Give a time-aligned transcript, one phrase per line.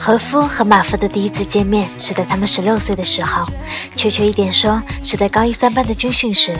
[0.00, 3.46] 和夫和马夫的第一次见面是在他们十六岁的时候，
[3.94, 6.52] 确切一点说是在高一三班的军训时。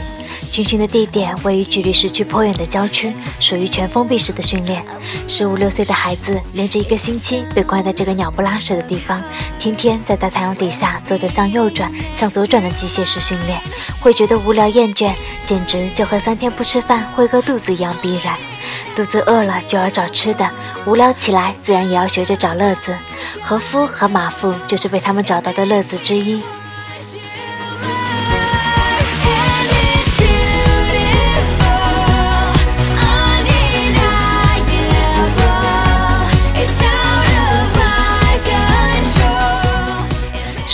[0.53, 4.85] 军训的地点位于距离市区颇远的郊区，属于全封闭式的训练。
[5.27, 9.23] 十五六岁的孩子连着一个星期被关在这个鸟不拉屎的地方，
[9.59, 13.61] 天天在大太阳底下做着向右转、向左转的机械式训练，
[14.01, 15.13] 会觉得无聊厌倦，
[15.45, 18.37] 简直就和三天不吃饭会饿肚子一样必然。
[18.95, 20.49] 肚子饿了就要找吃的，
[20.87, 22.95] 无聊起来自然也要学着找乐子。
[23.43, 26.41] 和夫和马夫就是被他们找到的乐子之一。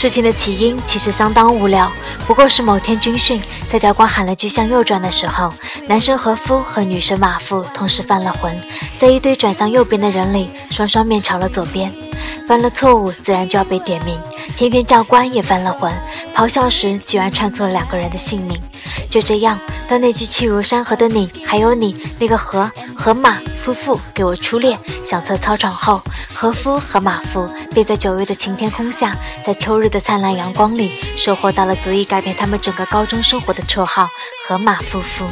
[0.01, 1.93] 事情的起因其实相当无聊，
[2.27, 5.53] 不过是某天军训，在教官喊了句向右转的时候，
[5.87, 8.59] 男生和夫和女生马夫同时犯了浑，
[8.99, 11.93] 在一堆转向右边的人里，双双面朝了左边。
[12.49, 14.19] 犯了错误，自然就要被点名。
[14.57, 15.93] 偏偏教官也犯了浑，
[16.35, 18.59] 咆哮时居然串错了两个人的姓名。
[19.11, 23.37] 就这样，当那句气如山河的你，还有你那个河河马
[23.73, 26.03] 夫妇给我初恋响彻操场后，
[26.35, 34.09] 和夫和马夫便在九月的晴天空下，在秋日的灿烂阳光里，收获到了足以改变他们整个高中生活的绰号——
[34.49, 35.25] 河马夫妇。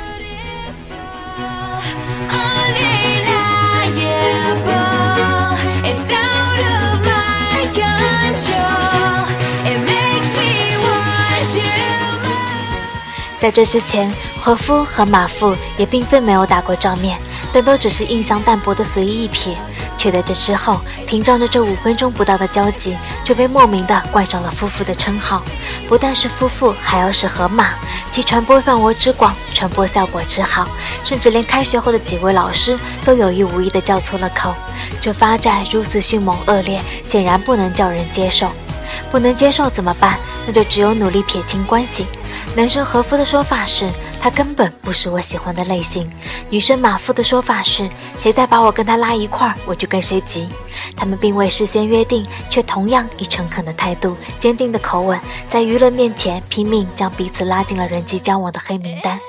[13.40, 17.16] 在这之前，和夫和马夫也并非没有打过照面，
[17.52, 19.56] 但都只是印象淡薄的随意一瞥。
[19.96, 25.42] 却在这之后，屏障着这五分钟不到的交集，就被莫名的冠上了夫妇的称号。
[25.88, 27.70] 不但是夫妇，还要是河马，
[28.12, 30.68] 其传播范围之广，传播效果之好，
[31.04, 34.54] 甚至连开学后的几位老师都有意无意的叫错了口。
[35.00, 38.48] 这发展如此迅猛恶劣，显然不能叫人接受。
[39.10, 40.16] 不能接受怎么办？
[40.46, 42.06] 那就只有努力撇清关系。
[42.58, 43.88] 男生和夫的说法是，
[44.20, 46.04] 他根本不是我喜欢的类型；
[46.50, 47.88] 女生马夫的说法是，
[48.18, 50.48] 谁再把我跟他拉一块儿，我就跟谁急。
[50.96, 55.16] 他们并未事先约定，却同样以诚恳的态度、坚定的口吻，
[55.46, 59.20] 在舆论面前拼命将彼此拉进了人际交往的黑名单。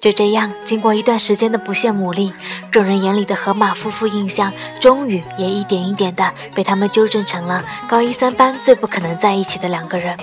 [0.00, 2.32] 就这样，经过一段时间的不懈努力，
[2.70, 10.16] 众人眼里的河马夫妇印象，终于也一点一点的被他们纠正成了高一三班最不可能在一起的两个人。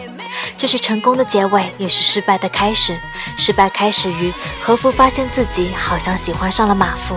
[0.57, 2.95] 这是成功的结尾，也是失败的开始。
[3.37, 7.15] 失败开始于和夫发现自己好像喜欢上了马夫。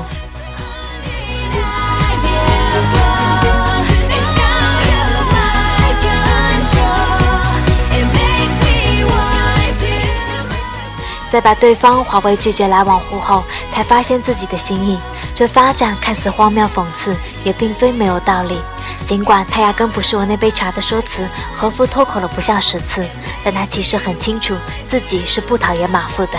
[11.30, 13.42] 在把对方划为拒绝来往户后，
[13.72, 14.98] 才发现自己的心意。
[15.34, 17.14] 这发展看似荒谬讽刺，
[17.44, 18.58] 也并非没有道理。
[19.06, 23.04] 尽管他压根不是我那杯茶的说辞，和夫脱口了不下十次，
[23.44, 26.38] 但他其实很清楚自己是不讨厌马夫的。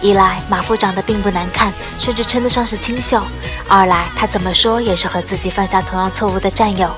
[0.00, 3.18] 一来马夫长得并不难看，甚至称得上是清秀；
[3.66, 6.88] 二来他怎么说也是和自己犯下同样错误的战友；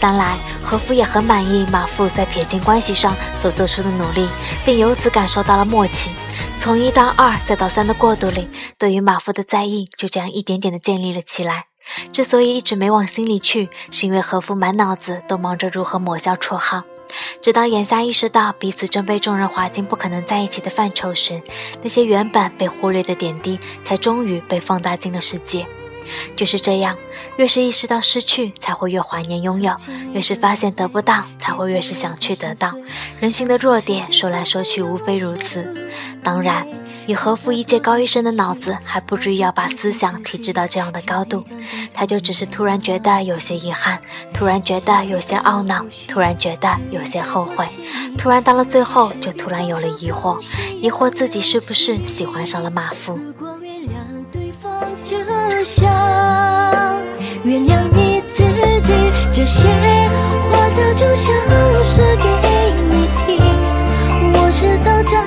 [0.00, 4.28] 三来和夫也很满意马夫在撇清关系上所做出的努力，
[4.64, 6.10] 并由此感受到了默契。
[6.62, 8.46] 从一到二，再到三的过渡里，
[8.78, 11.66] 对于马夫的在意就这样一点点的建立了起来。
[12.12, 16.84] 之所以一直没往心里去，是因为和夫满脑子都忙着如何抹消绰号。
[17.42, 21.42] 直到眼下意识到彼此正被众人划进不可能在一起的范畴时，
[21.82, 25.66] 那些原本被忽略的点滴，才终于被放大进了世界。
[26.36, 26.96] 就是这样，
[27.36, 29.72] 越是意识到失去，才会越怀念拥有；
[30.12, 32.72] 越是发现得不到，才会越是想去得到。
[33.20, 35.88] 人性的弱点，说来说去无非如此。
[36.22, 36.66] 当然，
[37.06, 41.44] 以和夫一届高一生的脑子，还不至于要把思想提至到这样的高度。
[41.94, 44.00] 他就只是突然觉得有些遗憾，
[44.32, 47.66] 突然觉得有些懊恼，突然觉得有些后悔，
[48.16, 50.40] 突然到了最后，就突然有了疑惑：
[50.80, 53.18] 疑惑自己是不是喜欢上了马夫。
[55.62, 55.86] 就想
[57.44, 58.42] 原谅你自
[58.82, 58.92] 己，
[59.30, 59.68] 这些
[60.50, 61.32] 话早就想
[61.84, 62.26] 说给
[62.90, 63.38] 你听。
[64.34, 65.22] 我知道再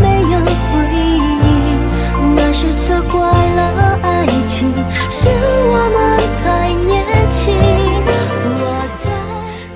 [0.00, 0.40] 没有
[0.72, 0.72] 回
[1.04, 3.60] 应，那是错怪了
[4.02, 4.72] 爱情，
[5.10, 5.28] 是
[5.68, 6.00] 我们
[6.42, 7.54] 太年轻。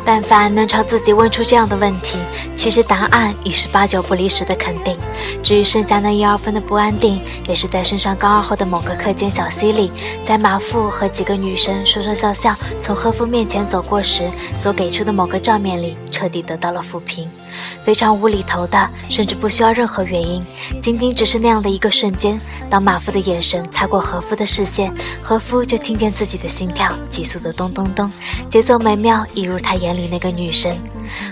[0.06, 2.16] 但凡能朝自己问出这样的问题。
[2.68, 4.94] 其实答案已是八九不离十的肯定。
[5.42, 7.18] 至于剩下那一二分的不安定，
[7.48, 9.90] 也是在升上高二后的某个课间小溪里，
[10.22, 14.30] 在马父和几个女生说说笑笑从和夫面前走过时，
[14.62, 17.26] 所给出的某个照面里，彻底得到了抚平。
[17.82, 20.44] 非常无厘头的，甚至不需要任何原因，
[20.82, 22.38] 仅仅只是那样的一个瞬间，
[22.68, 24.92] 当马夫的眼神擦过和夫的视线，
[25.22, 28.12] 和夫就听见自己的心跳急速的咚咚咚，
[28.50, 30.78] 节奏美妙，一如他眼里那个女神。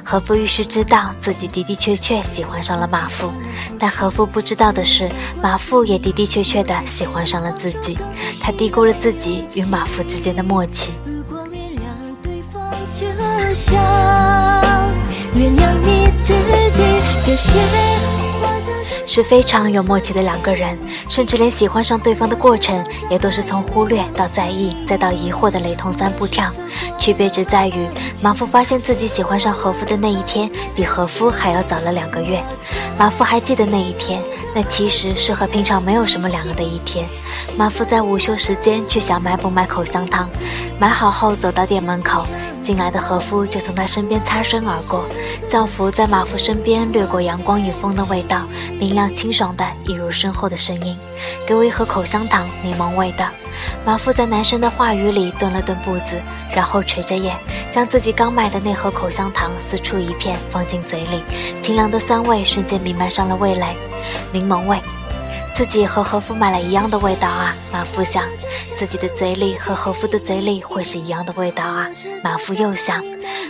[0.05, 3.32] 和夫于是知道自己的的确确喜欢上了马夫，
[3.78, 5.11] 但和夫不知道的是，
[5.43, 7.99] 马夫也的的确确的喜欢上了自己。
[8.40, 10.90] 他低估了自己与马夫之间的默契。
[15.34, 16.32] 原谅你自
[16.73, 16.82] 己，
[17.23, 17.58] 这些
[19.06, 20.76] 是非常有默契的两个人，
[21.08, 26.50] 甚至连喜欢上对方的过程，也都是从忽略到在意，再到疑惑的雷同三步跳。
[26.98, 27.88] 区别只在于，
[28.20, 32.42] 马夫发现自己喜欢上和夫的那一天，比和夫还要早了两个月。
[32.98, 34.20] 马夫还记得那一天，
[34.54, 37.06] 那其实是和平常没有什么两样的一天。
[37.56, 40.28] 马夫在午休时间去小卖部买口香糖，
[40.80, 42.26] 买好后走到店门口。
[42.66, 45.06] 进来的和夫就从他身边擦身而过，
[45.48, 48.42] 校服在马夫身边掠过阳光与风的味道，
[48.76, 50.98] 明亮清爽的，一如身后的声音。
[51.46, 53.24] 给我一盒口香糖，柠檬味的。
[53.84, 56.20] 马夫在男生的话语里顿了顿步子，
[56.52, 57.36] 然后垂着眼，
[57.70, 61.22] 将自己刚买的那盒口香糖撕出一片放进嘴里，
[61.62, 63.76] 清凉的酸味瞬间弥漫上了味蕾，
[64.32, 64.76] 柠檬味。
[65.56, 68.24] 自己和和夫买了一样的味道啊，马夫想，
[68.76, 71.88] 自己的嘴里和和夫的嘴里会是一样的味道啊，
[72.22, 73.02] 马夫又想，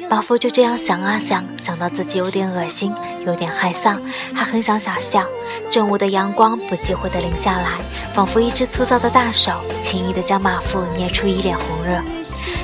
[0.08, 2.94] 马夫就这样想啊想，想到自己有点恶心，
[3.26, 3.98] 有点害臊，
[4.32, 5.24] 还很想傻笑。
[5.68, 7.72] 正午的阳光不忌讳地淋下来，
[8.14, 12.00] 仿佛一只粗糙的大手，轻易地将马夫捏出一脸红热。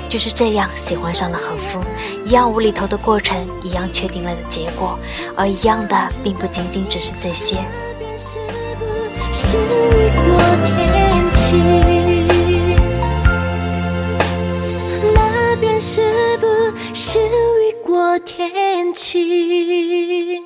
[0.08, 1.80] 就是这样喜欢上了和夫，
[2.24, 4.96] 一样无厘头的过程，一样确定了的结果，
[5.36, 7.56] 而一样的并不仅仅只是这些。
[9.58, 12.76] 雨过天晴，
[15.14, 16.46] 那边是不
[16.94, 20.42] 是雨过天晴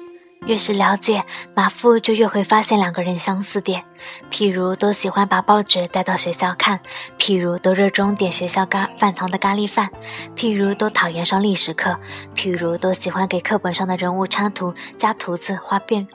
[0.47, 1.25] 越是了解
[1.55, 3.85] 马夫，就越会发现两个人相似点，
[4.31, 6.79] 譬如都喜欢把报纸带到学校看，
[7.19, 9.91] 譬如都热衷点学校咖饭堂的咖喱饭，
[10.37, 11.97] 譬如都讨厌上历史课，
[12.37, 16.06] 譬如都喜欢给课本上的人物插图加图字画变。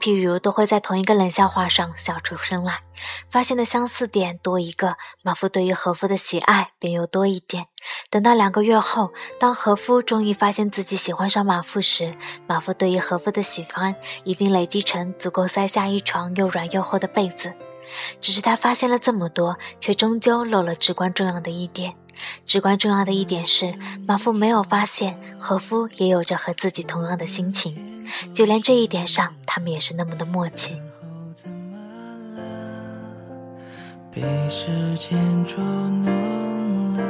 [0.00, 2.80] 譬如都会在同一个冷笑话上笑出声来，
[3.28, 7.66] 发现的相似点多一个，马夫对于和夫的喜爱便又多一点。
[8.10, 12.14] 等到两个月后，当和夫终于发现自己喜欢上马夫时，
[12.46, 13.94] 马夫对于和夫的喜欢
[14.24, 17.52] 已经累积成足够塞下一床又软又厚的被子。
[18.20, 21.94] 只是他发现了这么多，却终究漏了至关重要的一点。
[22.46, 23.74] 至关重要的一点是，
[24.06, 30.80] 马夫没有发现和夫也有着和自己同样的心情，就连这一点上，他们也是那么的默契。
[34.10, 34.66] 被时
[34.96, 37.04] 间捉弄了，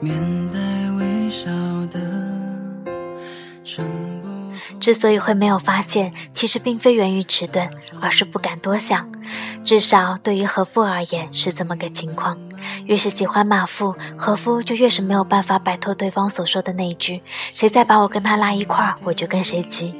[0.00, 0.18] 面
[0.50, 0.58] 带
[0.92, 1.50] 微笑
[1.86, 2.00] 的
[4.80, 7.70] 之所以会没有发现，其实并非源于迟钝，
[8.00, 9.06] 而是不敢多想。
[9.64, 12.36] 至少对于和夫而言是这么个情况。
[12.86, 17.22] 越是喜欢马夫，和夫就越是没有办法摆脱对方所说的那一句
[17.54, 19.94] ：“谁再把我跟他拉一块儿，我就跟谁急。”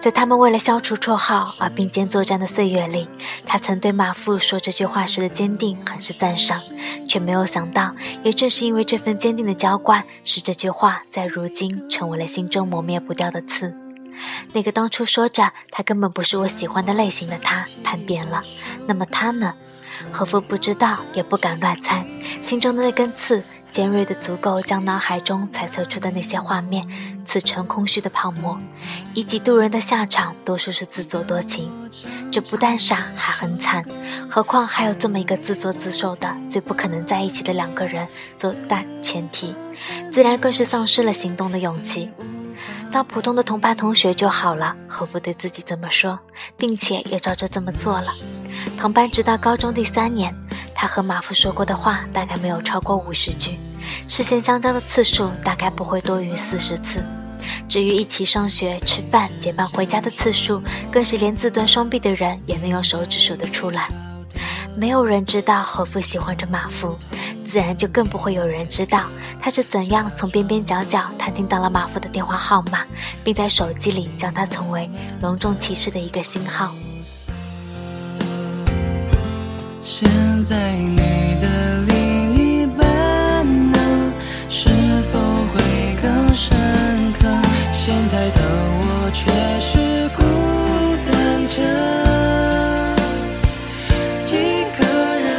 [0.00, 3.08] 在他们为了消除绰号而并肩作战的岁月里，
[3.44, 6.60] 他曾对马夫说这句话时的坚定很是赞赏，
[7.08, 13.74] 却没有想到，也正是因为这份坚定的浇灌，使这句话在如今成为了心中磨灭不掉的刺。
[14.52, 18.42] 那个当初说着他根本不是我喜欢的类型的他，叛变了。
[18.86, 19.52] 那么他呢？
[20.12, 22.04] 和夫不知道，也不敢乱猜。
[22.42, 26.86] 心中的那根刺，尖锐的足够将脑海中猜测出的那些画面
[27.24, 28.58] 刺成空虚的泡沫。
[29.14, 31.70] 以己度人的下场，多数是自作多情。
[32.32, 33.84] 这不但傻，还很惨。
[34.28, 39.54] 何况还有这么一个自作自受的、最不可能在一起的两个人做大前提，
[40.12, 42.10] 自然更是丧失了行动的勇气。
[42.92, 46.18] 当普通的同班同学就好了，和夫对自己这么说，
[46.56, 48.12] 并且也照着这么做了。
[48.78, 50.34] 同班直到高中第三年，
[50.74, 53.58] 他和马夫说过的话大概没有超过五十句，
[54.08, 57.04] 视线相交的次数大概不会多于四十次。
[57.68, 60.60] 至于一起上学、吃饭、结伴回家的次数，
[60.90, 63.88] 更是连自断双臂的人也能用手指数得出来。
[64.76, 66.96] 没有人知道和夫喜欢着马夫。
[67.46, 69.04] 自然就更不会有人知道
[69.40, 72.80] 他是怎样从边边角角探听到了马夫的电话号码，
[73.22, 74.90] 并在手机里将它存为
[75.22, 76.74] 隆重其事的一个星号。
[79.88, 80.10] 现
[80.42, 80.96] 在你
[81.40, 83.78] 的另一半呢？
[84.48, 84.68] 是
[85.12, 85.20] 否
[85.54, 85.62] 会
[86.02, 86.56] 更深
[87.20, 87.28] 刻？
[87.72, 88.42] 现在的。
[88.82, 90.24] 我却是孤
[91.06, 91.62] 单着
[94.26, 94.84] 一个
[95.20, 95.30] 人。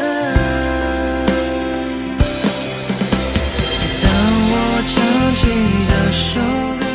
[4.01, 4.10] 当
[4.50, 4.56] 我
[4.88, 4.96] 唱
[5.34, 5.42] 起
[5.89, 6.39] 这首
[6.80, 6.86] 歌，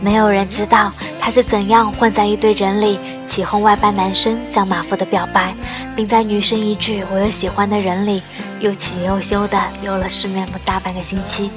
[0.00, 2.98] 没有人知道他是怎样混在一堆人里，
[3.28, 5.54] 起哄外班男生向马夫的表白，
[5.96, 8.22] 并在女生一句“我有喜欢的人”里。
[8.60, 11.50] 又起又休的留了失眠大半个星期，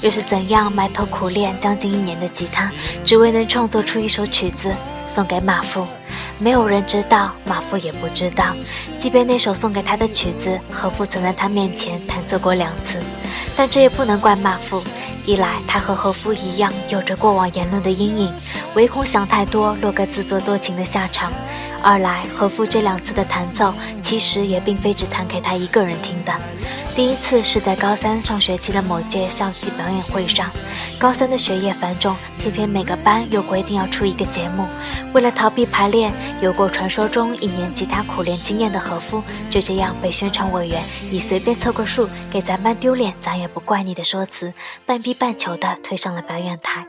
[0.00, 2.70] 又是怎样埋头苦练将近一年的吉他，
[3.04, 4.72] 只为能创作出一首曲子
[5.12, 5.84] 送给马夫。
[6.38, 8.54] 没有人知道，马夫也不知道。
[8.96, 12.96] 即便那首送给他的曲子，何夫曾在他面前弹奏过两次，
[13.56, 14.80] 但这也不能怪马夫。
[15.24, 18.32] 一来，他和和夫一样有着过往言论的阴影，
[18.74, 21.32] 唯恐想太多落个自作多情的下场。
[21.80, 26.32] 二来，和夫这两次的弹奏，其实也并非只弹给他一个人听的。
[26.94, 30.50] 第一次是在高三上学期的某届校际表演会上，
[30.98, 34.66] 高三的学业繁重，偏偏每个班又规定要出一个节目。
[35.14, 44.52] 为了逃避排练，有过传说中一年吉他苦练经验的何夫，就这样被宣传委员以随便凑个数给咱班丢脸，咱也不怪你的说辞，
[44.84, 46.86] 半逼半求的推上了表演台。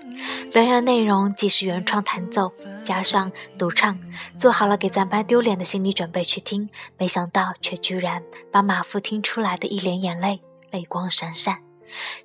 [0.52, 2.52] 表演内容既是原创弹奏。
[2.84, 3.98] 加上独唱，
[4.38, 11.62] 做好了给咱班丢脸的心理准备去听，没想到却居然把马夫听出来的一脸眼泪，泪光闪闪。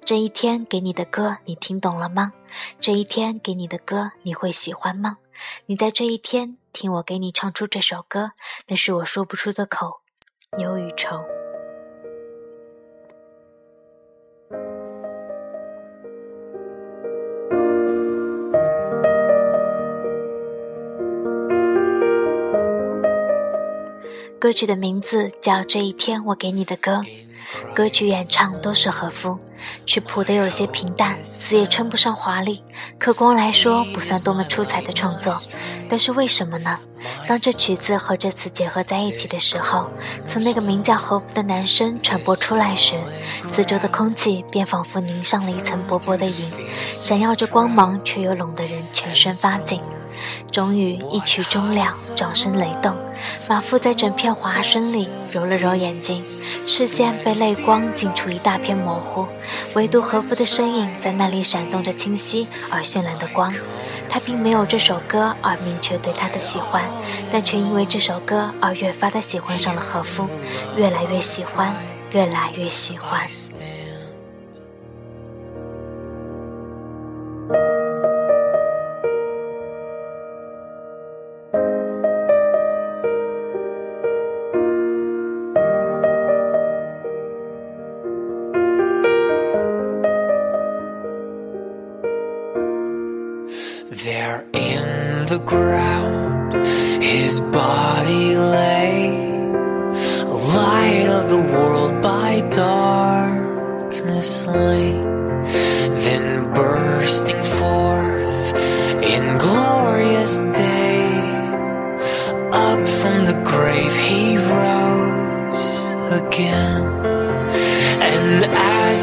[0.05, 2.33] 这一天给你的歌，你听懂了吗？
[2.81, 5.19] 这一天给你的歌，你会喜欢吗？
[5.67, 8.33] 你在这一天听我给你唱出这首歌，
[8.67, 10.01] 那是我说不出的口，
[10.59, 11.23] 忧与愁。
[24.41, 26.93] 歌曲的名字叫《这一天我给你的歌》，
[27.75, 29.39] 歌曲演唱都是和夫，
[29.87, 32.63] 曲谱的有些平淡，词也称不上华丽，
[32.99, 35.41] 客观来说不算多么出彩的创作。
[35.89, 36.79] 但是为什么呢？
[37.27, 39.91] 当这曲子和这词结合在一起的时候，
[40.27, 42.95] 从那个名叫和夫的男声传播出来时，
[43.53, 46.51] 四周的空气便仿佛凝上了一层薄薄的银，
[46.89, 49.81] 闪耀着光芒，却又拢得人全身发紧。
[50.59, 52.93] 终于一曲终了，掌声雷动。
[53.49, 56.21] 马夫在整片华声里揉了揉眼睛，
[56.67, 59.25] 视线被泪光浸出一大片模糊，
[59.75, 63.55] 唯独和夫的身影在那里闪动着清晰而绚烂的光。
[64.11, 66.83] 他并没有这首歌而明确对他的喜欢，
[67.31, 70.29] 但却因为这首歌而越发的喜欢上了和夫，
[70.77, 71.73] 越来越喜欢，
[72.11, 73.21] 越来越喜欢。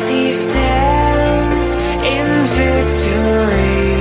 [0.03, 1.73] he stands
[2.15, 2.27] in
[2.63, 3.95] victory.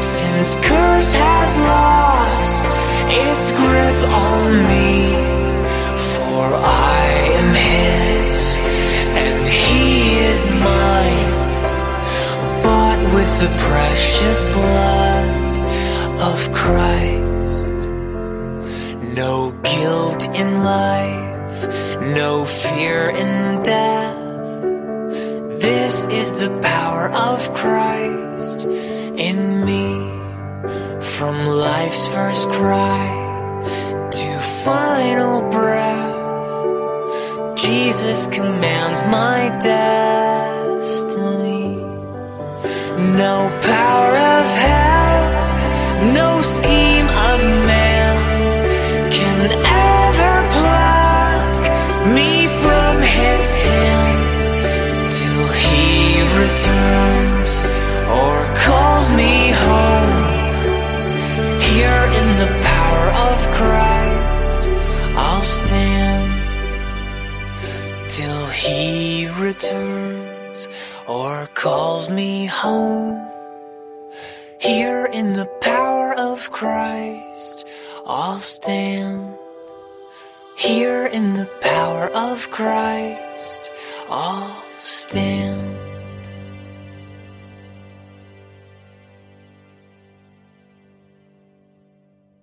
[0.00, 2.64] Since curse has lost
[3.08, 4.92] its grip on me,
[6.12, 6.44] for
[6.92, 7.04] I
[7.40, 8.58] am his
[9.24, 11.32] and he is mine,
[12.62, 15.28] bought with the precious blood
[16.30, 17.72] of Christ.
[19.16, 21.60] No guilt in life,
[22.02, 23.37] no fear in
[26.28, 28.64] is the power of Christ
[29.28, 29.86] in me.
[31.16, 33.06] From life's first cry
[34.18, 34.28] to
[34.64, 36.16] final breath,
[37.56, 41.76] Jesus commands my destiny.
[43.24, 43.36] No
[43.74, 45.26] power of hell,
[46.20, 47.38] no scheme of
[47.72, 48.14] man
[49.16, 49.38] can
[49.84, 51.60] ever pluck
[52.16, 52.30] me
[52.62, 54.07] from his hand
[56.38, 57.64] returns
[58.18, 60.24] or calls me home.
[61.70, 64.60] Here in the power of Christ,
[65.16, 66.30] I'll stand
[68.08, 70.68] till he returns
[71.08, 73.18] or calls me home.
[74.60, 77.66] Here in the power of Christ,
[78.06, 79.36] I'll stand.
[80.56, 83.70] Here in the power of Christ,
[84.08, 85.77] I'll stand.